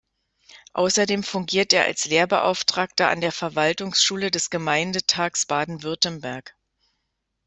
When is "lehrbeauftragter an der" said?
2.05-3.31